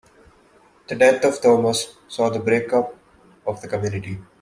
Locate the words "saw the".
2.07-2.39